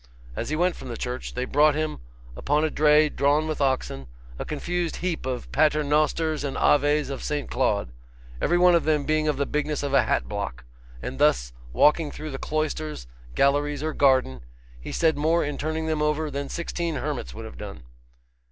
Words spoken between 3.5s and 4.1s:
oxen,